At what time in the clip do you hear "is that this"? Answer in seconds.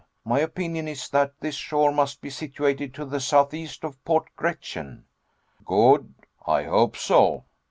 0.87-1.53